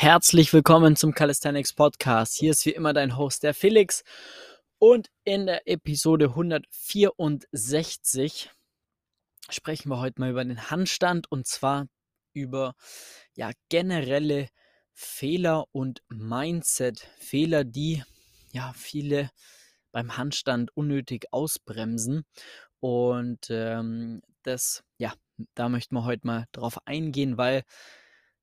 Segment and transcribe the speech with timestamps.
[0.00, 2.36] Herzlich willkommen zum Calisthenics Podcast.
[2.36, 4.04] Hier ist wie immer dein Host, der Felix.
[4.78, 8.52] Und in der Episode 164
[9.50, 11.88] sprechen wir heute mal über den Handstand und zwar
[12.32, 12.76] über
[13.34, 14.50] ja, generelle
[14.94, 18.04] Fehler und Mindset-Fehler, die
[18.52, 19.32] ja viele
[19.90, 22.24] beim Handstand unnötig ausbremsen.
[22.78, 25.12] Und ähm, das, ja,
[25.56, 27.64] da möchten wir heute mal drauf eingehen, weil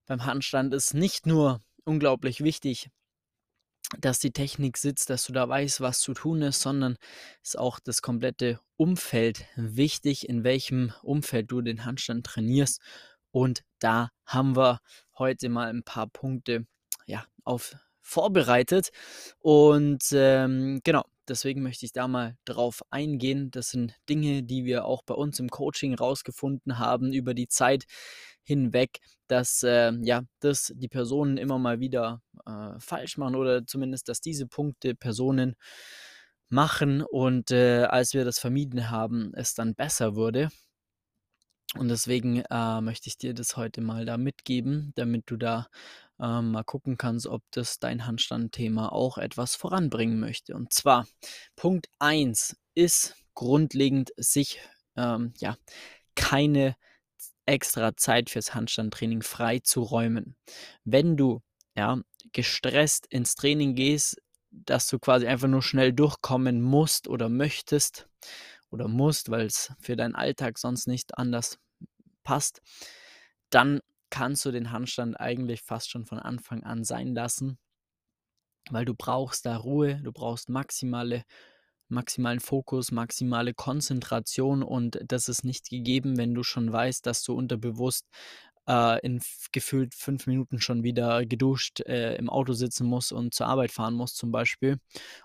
[0.05, 2.89] beim Handstand ist nicht nur unglaublich wichtig,
[3.99, 6.97] dass die Technik sitzt, dass du da weißt, was zu tun ist, sondern
[7.43, 12.81] ist auch das komplette Umfeld wichtig, in welchem Umfeld du den Handstand trainierst.
[13.31, 14.79] Und da haben wir
[15.17, 16.65] heute mal ein paar Punkte
[17.05, 18.89] ja, auf vorbereitet.
[19.39, 23.51] Und ähm, genau, deswegen möchte ich da mal drauf eingehen.
[23.51, 27.85] Das sind Dinge, die wir auch bei uns im Coaching rausgefunden haben über die Zeit
[28.43, 34.07] hinweg, dass äh, ja, dass die Personen immer mal wieder äh, falsch machen oder zumindest,
[34.09, 35.55] dass diese Punkte Personen
[36.49, 40.49] machen und äh, als wir das vermieden haben, es dann besser wurde.
[41.77, 45.67] Und deswegen äh, möchte ich dir das heute mal da mitgeben, damit du da
[46.19, 50.55] äh, mal gucken kannst, ob das dein Handstandthema auch etwas voranbringen möchte.
[50.55, 51.05] Und zwar
[51.55, 54.61] Punkt 1 ist grundlegend sich
[54.95, 55.57] ähm, ja
[56.15, 56.77] keine
[57.45, 60.35] extra Zeit fürs Handstandtraining frei zu räumen.
[60.85, 61.41] Wenn du
[61.75, 61.99] ja,
[62.31, 68.07] gestresst ins Training gehst, dass du quasi einfach nur schnell durchkommen musst oder möchtest
[68.69, 71.59] oder musst, weil es für deinen Alltag sonst nicht anders
[72.25, 72.61] passt,
[73.49, 77.57] dann kannst du den Handstand eigentlich fast schon von Anfang an sein lassen,
[78.69, 81.23] weil du brauchst da Ruhe, du brauchst maximale
[81.87, 87.33] maximalen Fokus, maximale Konzentration und das ist nicht gegeben, wenn du schon weißt, dass du
[87.33, 88.07] unterbewusst
[88.67, 89.21] äh, in
[89.51, 93.93] gefühlt fünf Minuten schon wieder geduscht äh, im Auto sitzen musst und zur Arbeit fahren
[93.93, 94.79] musst zum Beispiel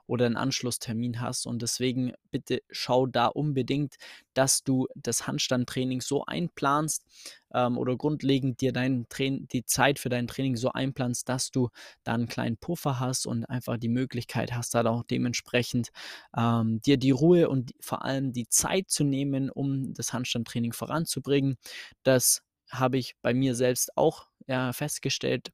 [0.06, 1.46] oder einen Anschlusstermin hast.
[1.46, 3.96] Und deswegen bitte schau da unbedingt,
[4.34, 7.04] dass du das Handstandtraining so einplanst
[7.52, 11.68] ähm, oder grundlegend dir dein die Zeit für dein Training so einplanst, dass du
[12.04, 15.90] da einen kleinen Puffer hast und einfach die Möglichkeit hast, da auch dementsprechend
[16.36, 21.56] ähm, dir die Ruhe und vor allem die Zeit zu nehmen, um das Handstandtraining voranzubringen.
[22.02, 25.52] Das habe ich bei mir selbst auch ja, festgestellt,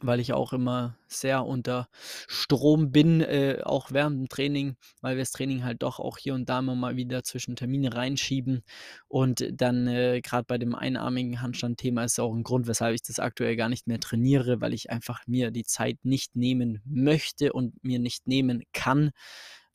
[0.00, 1.88] weil ich auch immer sehr unter
[2.26, 6.34] Strom bin, äh, auch während dem Training, weil wir das Training halt doch auch hier
[6.34, 8.62] und da immer mal wieder zwischen Termine reinschieben.
[9.08, 13.18] Und dann äh, gerade bei dem einarmigen Handstand-Thema ist auch ein Grund, weshalb ich das
[13.18, 17.84] aktuell gar nicht mehr trainiere, weil ich einfach mir die Zeit nicht nehmen möchte und
[17.84, 19.10] mir nicht nehmen kann,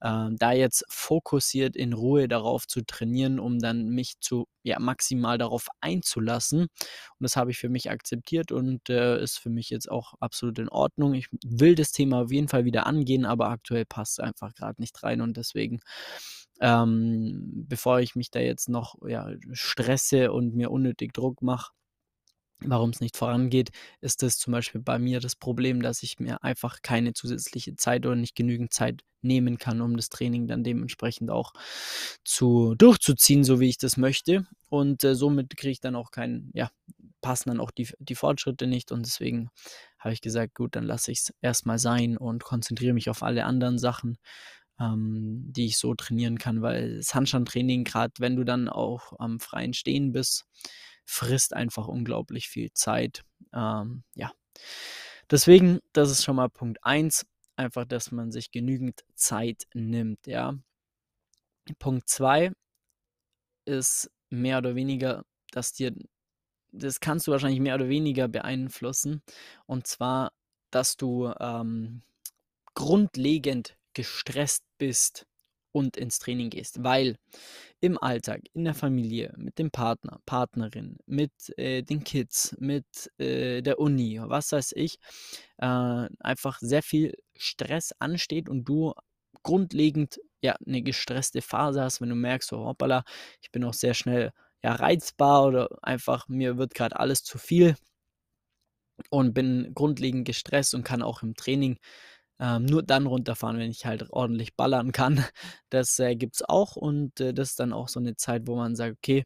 [0.01, 5.37] äh, da jetzt fokussiert in Ruhe darauf zu trainieren, um dann mich zu ja, maximal
[5.37, 6.61] darauf einzulassen.
[6.61, 6.69] Und
[7.19, 10.69] das habe ich für mich akzeptiert und äh, ist für mich jetzt auch absolut in
[10.69, 11.13] Ordnung.
[11.13, 14.81] Ich will das Thema auf jeden Fall wieder angehen, aber aktuell passt es einfach gerade
[14.81, 15.79] nicht rein und deswegen
[16.59, 21.71] ähm, bevor ich mich da jetzt noch ja, stresse und mir unnötig Druck mache,
[22.59, 23.69] warum es nicht vorangeht,
[24.01, 28.05] ist das zum Beispiel bei mir das Problem, dass ich mir einfach keine zusätzliche Zeit
[28.05, 31.53] oder nicht genügend Zeit nehmen kann, um das Training dann dementsprechend auch
[32.23, 34.45] zu durchzuziehen, so wie ich das möchte.
[34.69, 36.69] Und äh, somit kriege ich dann auch keinen, ja,
[37.21, 38.91] passen dann auch die, die Fortschritte nicht.
[38.91, 39.49] Und deswegen
[39.99, 43.45] habe ich gesagt, gut, dann lasse ich es erstmal sein und konzentriere mich auf alle
[43.45, 44.17] anderen Sachen,
[44.79, 49.39] ähm, die ich so trainieren kann, weil das Handstandtraining, gerade wenn du dann auch am
[49.39, 50.45] freien Stehen bist,
[51.07, 53.23] frisst einfach unglaublich viel Zeit.
[53.53, 54.31] Ähm, ja.
[55.31, 57.25] Deswegen, das ist schon mal Punkt 1,
[57.55, 60.53] einfach, dass man sich genügend Zeit nimmt, ja.
[61.79, 62.51] Punkt 2
[63.65, 65.93] ist mehr oder weniger, dass dir,
[66.71, 69.21] das kannst du wahrscheinlich mehr oder weniger beeinflussen,
[69.65, 70.33] und zwar,
[70.71, 72.03] dass du ähm,
[72.73, 75.25] grundlegend gestresst bist
[75.71, 77.17] und ins Training gehst, weil
[77.79, 82.85] im Alltag, in der Familie, mit dem Partner, Partnerin, mit äh, den Kids, mit
[83.19, 84.97] äh, der Uni, was weiß ich,
[85.57, 88.93] äh, einfach sehr viel Stress ansteht und du
[89.43, 93.03] grundlegend ja eine gestresste Phase hast, wenn du merkst, oh, hoppala,
[93.41, 94.31] ich bin auch sehr schnell
[94.63, 97.75] ja reizbar oder einfach mir wird gerade alles zu viel
[99.09, 101.77] und bin grundlegend gestresst und kann auch im Training
[102.39, 105.23] ähm, nur dann runterfahren, wenn ich halt ordentlich ballern kann.
[105.69, 108.55] Das äh, gibt es auch und äh, das ist dann auch so eine Zeit, wo
[108.55, 109.23] man sagt, okay,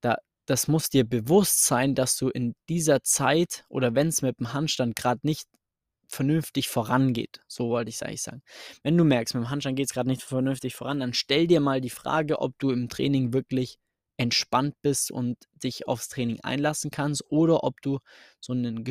[0.00, 0.16] da,
[0.46, 4.52] das muss dir bewusst sein, dass du in dieser Zeit oder wenn es mit dem
[4.52, 5.46] Handstand gerade nicht
[6.08, 7.40] vernünftig vorangeht.
[7.48, 8.42] So wollte ich es eigentlich sagen.
[8.82, 11.60] Wenn du merkst, mit dem Handstand geht es gerade nicht vernünftig voran, dann stell dir
[11.60, 13.78] mal die Frage, ob du im Training wirklich
[14.16, 17.98] entspannt bist und dich aufs Training einlassen kannst oder ob du
[18.40, 18.84] so einen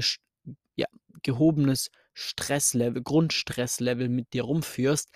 [0.75, 0.87] ja,
[1.23, 5.09] gehobenes Stresslevel, Grundstresslevel mit dir rumführst,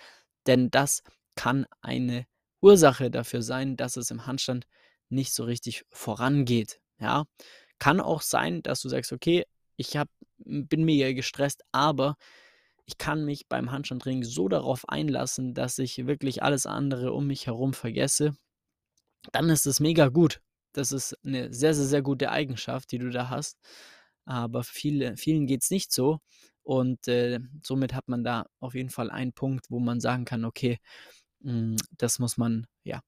[0.46, 1.02] denn das
[1.36, 2.26] kann eine
[2.60, 4.66] Ursache dafür sein, dass es im Handstand
[5.08, 6.80] nicht so richtig vorangeht.
[6.98, 7.24] Ja,
[7.78, 9.44] kann auch sein, dass du sagst, okay,
[9.76, 10.08] ich hab,
[10.38, 12.16] bin mega gestresst, aber
[12.84, 17.46] ich kann mich beim Handstandtraining so darauf einlassen, dass ich wirklich alles andere um mich
[17.46, 18.34] herum vergesse.
[19.32, 20.40] Dann ist es mega gut.
[20.72, 23.58] Das ist eine sehr, sehr, sehr gute Eigenschaft, die du da hast.
[24.24, 26.20] Aber viele, vielen geht es nicht so.
[26.62, 30.44] Und äh, somit hat man da auf jeden Fall einen Punkt, wo man sagen kann,
[30.44, 30.78] okay,
[31.40, 33.00] mh, hm, das muss man ja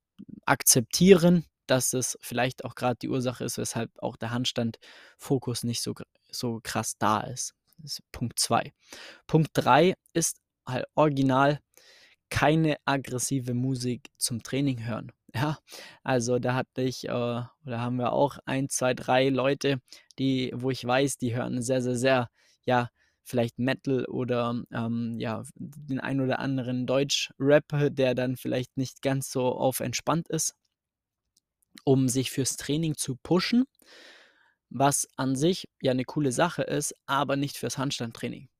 [0.46, 5.94] akzeptieren, dass es vielleicht auch gerade die Ursache ist, weshalb auch der Handstandfokus nicht so,
[6.30, 7.54] so krass da ist.
[7.78, 8.72] Das ist Punkt 2.
[9.26, 11.60] Punkt 3 ist halt original
[12.32, 15.12] keine aggressive Musik zum Training hören.
[15.34, 15.56] Ja,
[16.02, 19.80] also da hatte ich, äh, oder haben wir auch ein, zwei, drei Leute,
[20.18, 22.28] die, wo ich weiß, die hören sehr, sehr, sehr,
[22.66, 22.90] ja,
[23.22, 27.64] vielleicht Metal oder ähm, ja, den ein oder anderen Deutsch-Rap,
[27.94, 30.54] der dann vielleicht nicht ganz so auf entspannt ist,
[31.84, 33.64] um sich fürs Training zu pushen,
[34.68, 38.50] was an sich ja eine coole Sache ist, aber nicht fürs Handstandtraining.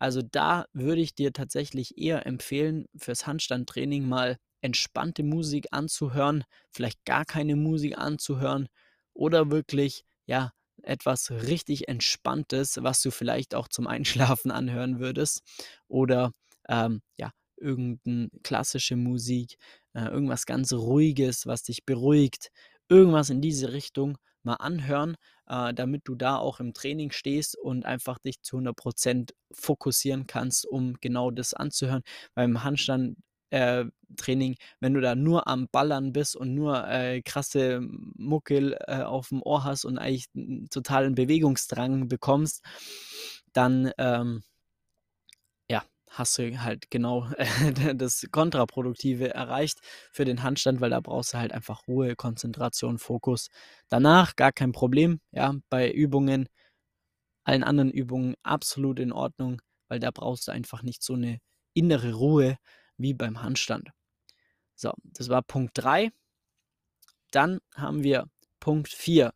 [0.00, 7.04] Also da würde ich dir tatsächlich eher empfehlen, fürs Handstandtraining mal entspannte Musik anzuhören, vielleicht
[7.04, 8.68] gar keine Musik anzuhören
[9.14, 10.52] oder wirklich, ja,
[10.82, 13.86] etwas richtig Entspanntes, was du vielleicht auch zum
[14.40, 15.42] Einschlafen anhören würdest.
[15.88, 16.32] Oder
[16.68, 19.56] ähm, ja, irgendeine klassische Musik,
[19.94, 22.50] äh, irgendwas ganz Ruhiges, was dich beruhigt,
[22.88, 25.16] irgendwas in diese Richtung mal anhören,
[25.46, 30.66] äh, damit du da auch im Training stehst und einfach dich zu 100% fokussieren kannst,
[30.66, 32.02] um genau das anzuhören.
[32.34, 33.16] Beim Handstand
[33.50, 33.84] äh,
[34.80, 39.42] wenn du da nur am Ballern bist und nur äh, krasse Muckel äh, auf dem
[39.42, 42.62] Ohr hast und eigentlich einen totalen Bewegungsdrang bekommst,
[43.52, 44.42] dann ähm,
[46.10, 47.30] hast du halt genau
[47.94, 49.80] das Kontraproduktive erreicht
[50.12, 53.48] für den Handstand, weil da brauchst du halt einfach Ruhe, Konzentration, Fokus.
[53.88, 56.48] Danach gar kein Problem, ja, bei Übungen,
[57.44, 61.38] allen anderen Übungen absolut in Ordnung, weil da brauchst du einfach nicht so eine
[61.74, 62.58] innere Ruhe,
[62.96, 63.90] wie beim Handstand.
[64.74, 66.10] So, das war Punkt 3.
[67.30, 68.26] Dann haben wir
[68.58, 69.32] Punkt 4.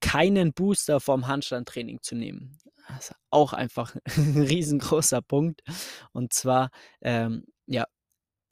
[0.00, 2.58] Keinen Booster vom Handstandtraining zu nehmen.
[2.88, 5.62] Das ist auch einfach ein riesengroßer Punkt.
[6.12, 6.70] Und zwar,
[7.00, 7.86] ähm, ja,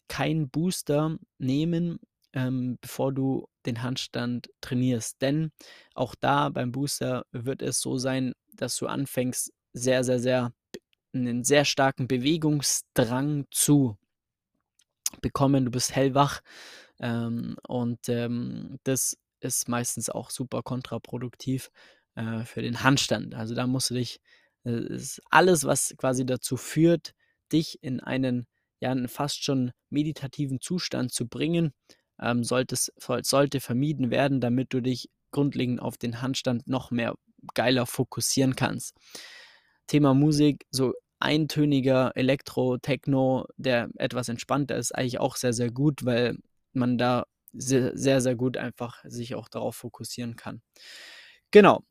[0.09, 1.99] keinen Booster nehmen,
[2.33, 5.21] ähm, bevor du den Handstand trainierst.
[5.23, 5.53] Denn
[5.95, 10.53] auch da beim Booster wird es so sein, dass du anfängst, sehr, sehr, sehr
[11.13, 13.97] einen sehr starken Bewegungsdrang zu
[15.23, 16.41] bekommen, du bist hellwach
[17.01, 21.71] ähm, und ähm, das ist meistens auch super kontraproduktiv
[22.17, 23.35] äh, für den Handstand.
[23.35, 24.21] Also da musst du dich,
[24.65, 24.99] äh,
[25.31, 27.13] alles, was quasi dazu führt,
[27.53, 28.47] dich in einen
[28.81, 31.73] ja fast schon meditativen Zustand zu bringen,
[32.21, 32.93] ähm, solltes,
[33.23, 37.15] sollte vermieden werden, damit du dich grundlegend auf den Handstand noch mehr
[37.55, 38.97] geiler fokussieren kannst.
[39.87, 46.05] Thema Musik, so eintöniger Elektro, Techno, der etwas entspannter ist, eigentlich auch sehr, sehr gut,
[46.05, 46.37] weil
[46.73, 50.61] man da sehr, sehr, sehr gut einfach sich auch darauf fokussieren kann.
[51.51, 51.85] Genau.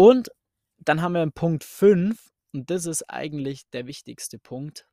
[0.00, 0.30] Und
[0.78, 4.86] dann haben wir Punkt 5 und das ist eigentlich der wichtigste Punkt.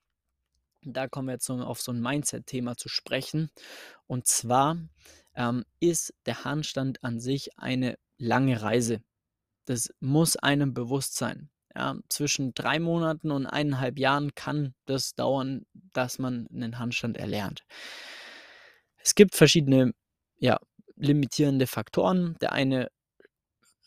[0.82, 3.50] Da kommen wir jetzt auf so ein Mindset-Thema zu sprechen.
[4.08, 4.76] Und zwar
[5.34, 9.00] ähm, ist der Handstand an sich eine lange Reise.
[9.64, 11.52] Das muss einem bewusst sein.
[11.74, 17.64] Ja, zwischen drei Monaten und eineinhalb Jahren kann das dauern, dass man einen Handstand erlernt.
[18.98, 19.94] Es gibt verschiedene
[20.38, 20.60] ja,
[20.98, 22.36] limitierende Faktoren.
[22.42, 22.90] Der eine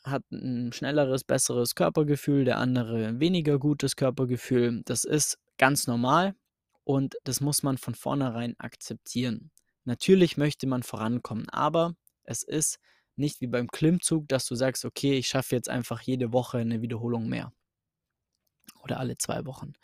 [0.05, 4.83] hat ein schnelleres, besseres Körpergefühl, der andere weniger gutes Körpergefühl.
[4.85, 6.35] Das ist ganz normal
[6.85, 9.51] und das muss man von vornherein akzeptieren.
[9.85, 12.79] Natürlich möchte man vorankommen, aber es ist
[13.17, 16.81] nicht wie beim Klimmzug, dass du sagst, okay, ich schaffe jetzt einfach jede Woche eine
[16.81, 17.53] Wiederholung mehr
[18.83, 19.75] oder alle zwei Wochen.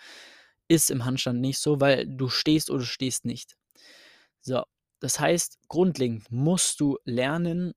[0.68, 3.56] Ist im Handstand nicht so, weil du stehst oder stehst nicht.
[4.40, 4.64] So,
[5.00, 7.74] das heißt, grundlegend musst du lernen,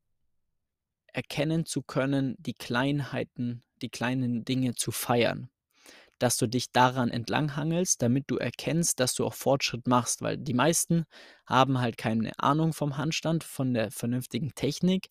[1.19, 5.49] erkennen zu können, die Kleinheiten, die kleinen Dinge zu feiern.
[6.17, 10.53] Dass du dich daran entlanghangelst, damit du erkennst, dass du auch Fortschritt machst, weil die
[10.53, 11.03] meisten
[11.45, 15.09] haben halt keine Ahnung vom Handstand, von der vernünftigen Technik,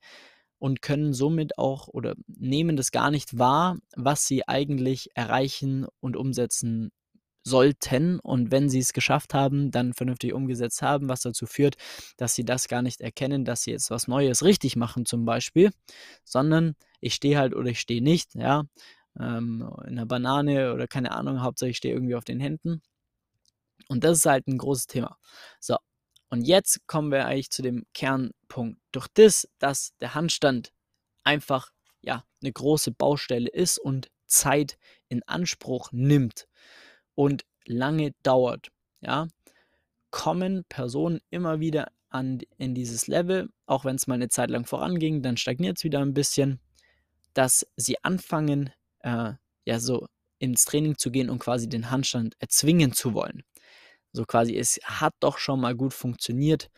[0.59, 6.17] und können somit auch oder nehmen das gar nicht wahr, was sie eigentlich erreichen und
[6.17, 6.91] umsetzen
[7.49, 8.21] sollten.
[8.21, 11.77] Und wenn sie es geschafft haben, dann vernünftig umgesetzt haben, was dazu führt,
[12.17, 15.73] dass sie das gar nicht erkennen, dass sie jetzt was Neues richtig machen zum Beispiel,
[16.25, 18.65] sondern ich stehe halt oder ich stehe nicht, ja.
[19.19, 22.83] ähm, in einer Banane oder keine Ahnung, Hauptsache ich stehe irgendwie auf den Händen.
[23.89, 25.17] Und das ist halt ein großes Thema.
[25.61, 25.77] So,
[26.31, 28.81] und jetzt kommen wir eigentlich zu dem Kernpunkt.
[28.93, 30.73] Durch das, dass der Handstand
[31.25, 31.71] einfach
[32.03, 34.79] ja eine große Baustelle ist und Zeit
[35.09, 36.48] in Anspruch nimmt
[37.19, 38.69] und lange dauert,
[39.01, 39.27] ja,
[40.13, 44.67] kommen Personen immer wieder an, in dieses Level, auch wenn es mal eine Zeit lang
[44.67, 46.61] voranging, dann stagniert es wieder ein bisschen,
[47.35, 48.71] dass sie anfangen,
[49.01, 49.33] äh,
[49.65, 50.07] ja, so
[50.39, 53.43] ins Training zu gehen und quasi den Handstand erzwingen zu wollen.
[54.13, 56.71] So quasi, es hat doch schon mal gut funktioniert,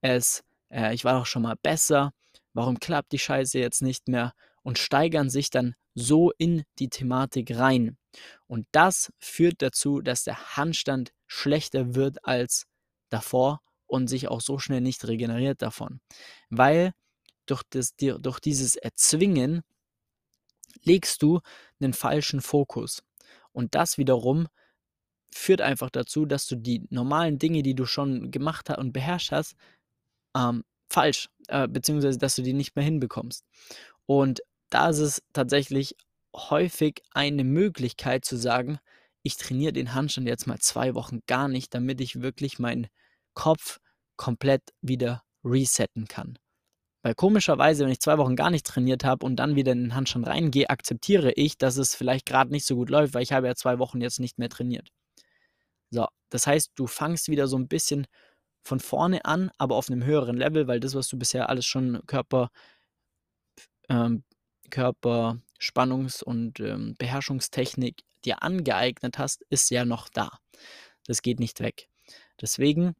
[0.00, 2.12] es, äh, ich war doch schon mal besser,
[2.52, 4.34] warum klappt die Scheiße jetzt nicht mehr?
[4.64, 7.96] Und steigern sich dann so in die Thematik rein.
[8.46, 12.66] Und das führt dazu, dass der Handstand schlechter wird als
[13.10, 16.00] davor und sich auch so schnell nicht regeneriert davon.
[16.50, 16.92] Weil
[17.46, 19.62] durch, das, durch dieses Erzwingen
[20.82, 21.40] legst du
[21.80, 23.02] einen falschen Fokus.
[23.52, 24.48] Und das wiederum
[25.30, 29.32] führt einfach dazu, dass du die normalen Dinge, die du schon gemacht hast und beherrscht
[29.32, 29.56] hast,
[30.36, 33.44] ähm, falsch, äh, beziehungsweise dass du die nicht mehr hinbekommst.
[34.06, 34.40] Und
[34.70, 35.96] da ist es tatsächlich
[36.34, 38.78] häufig eine Möglichkeit zu sagen,
[39.22, 42.88] ich trainiere den Handstand jetzt mal zwei Wochen gar nicht, damit ich wirklich meinen
[43.34, 43.78] Kopf
[44.16, 46.38] komplett wieder resetten kann.
[47.02, 49.94] Weil komischerweise, wenn ich zwei Wochen gar nicht trainiert habe und dann wieder in den
[49.94, 53.46] Handstand reingehe, akzeptiere ich, dass es vielleicht gerade nicht so gut läuft, weil ich habe
[53.46, 54.88] ja zwei Wochen jetzt nicht mehr trainiert.
[55.90, 58.06] So, das heißt, du fangst wieder so ein bisschen
[58.62, 62.00] von vorne an, aber auf einem höheren Level, weil das, was du bisher alles schon
[62.06, 62.50] Körper,
[63.90, 64.24] ähm,
[64.74, 70.38] Körperspannungs- und ähm, Beherrschungstechnik dir angeeignet hast, ist ja noch da.
[71.06, 71.88] Das geht nicht weg.
[72.40, 72.94] Deswegen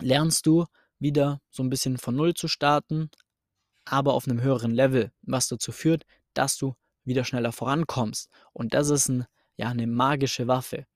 [0.00, 0.66] lernst du
[0.98, 3.10] wieder so ein bisschen von Null zu starten,
[3.84, 6.04] aber auf einem höheren Level, was dazu führt,
[6.34, 8.30] dass du wieder schneller vorankommst.
[8.52, 10.86] Und das ist ein, ja, eine magische Waffe.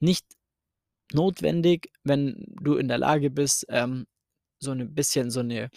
[0.00, 0.26] Nicht
[1.12, 4.06] notwendig, wenn du in der Lage bist, ähm,
[4.58, 5.70] so ein bisschen so eine,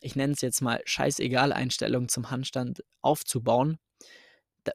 [0.00, 3.78] ich nenne es jetzt mal scheißegal Einstellung zum Handstand aufzubauen,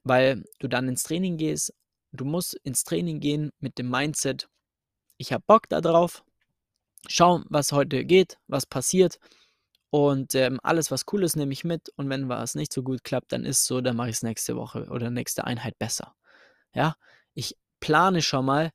[0.04, 1.74] weil du dann ins Training gehst.
[2.12, 4.48] Du musst ins Training gehen mit dem Mindset,
[5.18, 6.24] ich habe Bock darauf,
[7.08, 9.20] schau, was heute geht, was passiert.
[9.90, 11.90] Und ähm, alles, was cool ist, nehme ich mit.
[11.96, 14.56] Und wenn was nicht so gut klappt, dann ist so, dann mache ich es nächste
[14.58, 16.16] Woche oder nächste Einheit besser.
[16.74, 16.96] Ja,
[17.34, 18.72] ich plane schon mal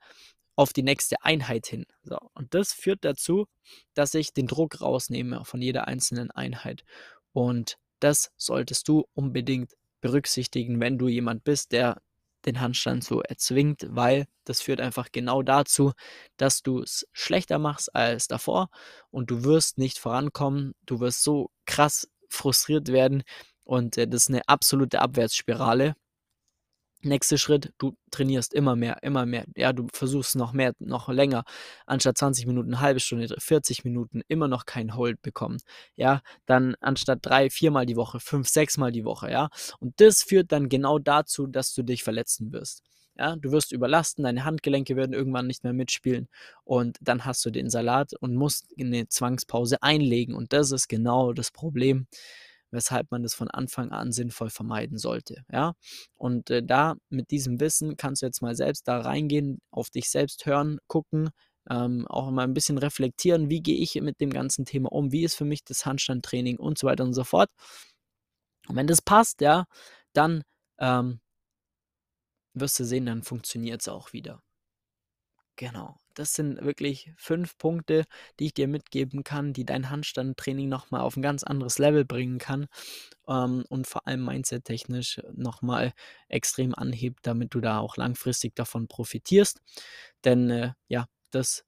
[0.61, 1.87] auf die nächste Einheit hin.
[2.03, 3.47] So, und das führt dazu,
[3.95, 6.85] dass ich den Druck rausnehme von jeder einzelnen Einheit.
[7.33, 12.03] Und das solltest du unbedingt berücksichtigen, wenn du jemand bist, der
[12.45, 15.93] den Handstand so erzwingt, weil das führt einfach genau dazu,
[16.37, 18.69] dass du es schlechter machst als davor
[19.11, 23.23] und du wirst nicht vorankommen, du wirst so krass frustriert werden
[23.65, 25.95] und äh, das ist eine absolute Abwärtsspirale
[27.03, 29.47] Nächster Schritt, du trainierst immer mehr, immer mehr.
[29.57, 31.45] Ja, du versuchst noch mehr, noch länger.
[31.87, 35.59] Anstatt 20 Minuten, eine halbe Stunde, 40 Minuten, immer noch kein Hold bekommen.
[35.97, 39.31] Ja, dann anstatt drei, viermal die Woche, fünf, sechsmal die Woche.
[39.31, 42.83] Ja, und das führt dann genau dazu, dass du dich verletzen wirst.
[43.17, 46.29] Ja, du wirst überlasten, deine Handgelenke werden irgendwann nicht mehr mitspielen
[46.65, 50.35] und dann hast du den Salat und musst eine Zwangspause einlegen.
[50.35, 52.07] Und das ist genau das Problem
[52.71, 55.45] weshalb man das von Anfang an sinnvoll vermeiden sollte.
[55.53, 55.75] Ja,
[56.17, 60.11] und äh, da mit diesem Wissen kannst du jetzt mal selbst da reingehen, auf dich
[60.11, 61.31] selbst hören, gucken,
[61.69, 65.25] ähm, auch mal ein bisschen reflektieren, wie gehe ich mit dem ganzen Thema um, wie
[65.25, 67.51] ist für mich das Handstandtraining und so weiter und so fort.
[68.69, 69.67] Und wenn das passt, ja,
[70.13, 70.43] dann
[70.79, 71.21] ähm,
[72.55, 74.43] wirst du sehen, dann funktioniert es auch wieder.
[75.57, 76.00] Genau.
[76.15, 78.05] Das sind wirklich fünf Punkte,
[78.39, 82.39] die ich dir mitgeben kann, die dein Handstandtraining nochmal auf ein ganz anderes Level bringen
[82.39, 82.67] kann
[83.29, 85.93] ähm, und vor allem mindset-technisch nochmal
[86.29, 89.61] extrem anhebt, damit du da auch langfristig davon profitierst.
[90.25, 91.65] Denn äh, ja, das,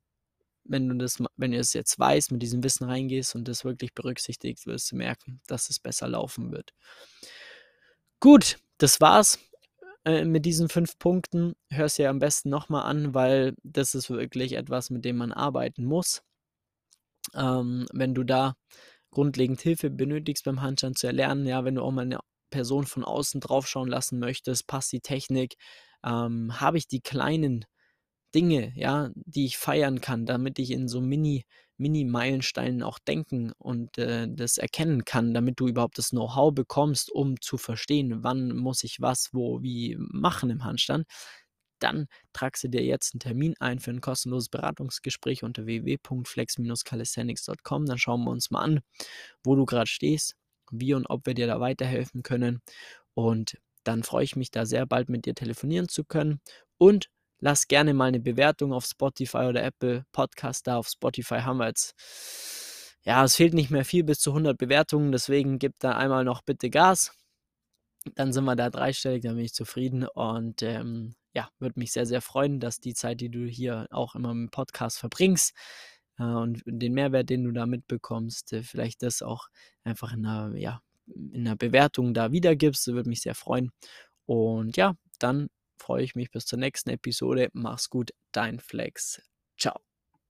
[0.64, 3.94] wenn du das, wenn du es jetzt weißt, mit diesem Wissen reingehst und das wirklich
[3.94, 6.72] berücksichtigst, wirst du merken, dass es besser laufen wird.
[8.20, 9.38] Gut, das war's
[10.04, 11.54] äh, mit diesen fünf Punkten.
[11.70, 15.32] Hör es ja am besten nochmal an, weil das ist wirklich etwas, mit dem man
[15.32, 16.22] arbeiten muss.
[17.34, 18.54] Ähm, wenn du da
[19.10, 23.04] grundlegend Hilfe benötigst beim Handstand zu erlernen, ja, wenn du auch mal eine Person von
[23.04, 25.54] außen draufschauen lassen möchtest, passt die Technik,
[26.04, 27.64] ähm, habe ich die kleinen
[28.34, 31.44] Dinge, ja, die ich feiern kann, damit ich in so Mini,
[31.76, 37.40] Mini-Meilensteinen auch denken und äh, das erkennen kann, damit du überhaupt das Know-how bekommst, um
[37.40, 41.06] zu verstehen, wann muss ich was, wo, wie machen im Handstand,
[41.82, 47.86] dann tragst du dir jetzt einen Termin ein für ein kostenloses Beratungsgespräch unter www.flex-calisthenics.com.
[47.86, 48.80] Dann schauen wir uns mal an,
[49.44, 50.34] wo du gerade stehst,
[50.70, 52.62] wie und ob wir dir da weiterhelfen können.
[53.14, 56.40] Und dann freue ich mich da sehr bald mit dir telefonieren zu können.
[56.78, 57.10] Und
[57.42, 60.76] lass gerne mal eine Bewertung auf Spotify oder Apple Podcast da.
[60.76, 61.94] Auf Spotify haben wir jetzt,
[63.02, 66.42] ja, es fehlt nicht mehr viel bis zu 100 Bewertungen, deswegen gib da einmal noch
[66.42, 67.12] bitte Gas.
[68.14, 72.06] Dann sind wir da dreistellig, dann bin ich zufrieden und ähm, ja, würde mich sehr,
[72.06, 75.52] sehr freuen, dass die Zeit, die du hier auch immer im Podcast verbringst
[76.18, 79.48] äh, und den Mehrwert, den du da mitbekommst, äh, vielleicht das auch
[79.82, 82.86] einfach in einer, ja, in einer Bewertung da wiedergibst.
[82.88, 83.70] Würde mich sehr freuen.
[84.26, 85.48] Und ja, dann
[85.82, 87.50] freue ich mich bis zur nächsten Episode.
[87.52, 89.20] Mach's gut, dein Flex.
[89.58, 89.91] Ciao.